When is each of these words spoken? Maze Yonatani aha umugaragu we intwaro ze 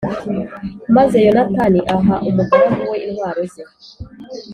Maze 0.95 1.17
Yonatani 1.25 1.79
aha 1.95 2.15
umugaragu 2.29 2.81
we 2.91 2.97
intwaro 3.07 3.41
ze 3.53 3.63